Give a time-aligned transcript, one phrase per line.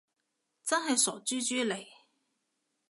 [0.63, 1.85] 真係傻豬豬嚟